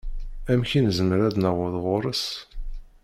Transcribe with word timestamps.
Amek 0.51 0.71
i 0.77 0.79
nezmer 0.81 1.19
ad 1.27 1.35
naweḍ 1.37 1.75
ɣur-s? 1.83 2.25